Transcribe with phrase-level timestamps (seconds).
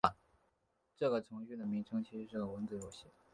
[0.97, 3.05] 这个程序的名称其实是个文字游戏。